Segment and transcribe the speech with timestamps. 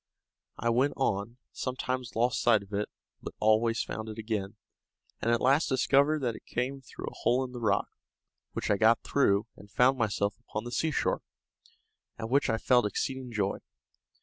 [0.57, 2.89] I went on, sometimes lost sight of it,
[3.21, 4.55] but always found it again,
[5.21, 7.87] and at last discovered that it came through a hole in the rock,
[8.53, 11.21] which I got through, and found myself upon the seashore,
[12.17, 13.59] at which I felt exceeding joy.